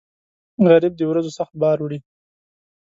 [0.69, 1.99] غریب د ورځو سخت بار وړي